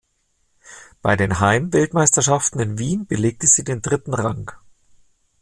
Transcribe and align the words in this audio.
Bei 1.03 1.15
den 1.15 1.39
Heim-Weltmeisterschaften 1.39 2.59
in 2.59 2.79
Wien 2.79 3.05
belegte 3.05 3.45
sie 3.45 3.63
den 3.63 3.83
dritten 3.83 4.15
Rang. 4.15 4.51